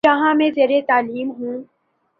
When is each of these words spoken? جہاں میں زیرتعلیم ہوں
جہاں 0.03 0.33
میں 0.33 0.49
زیرتعلیم 0.55 1.29
ہوں 1.31 1.57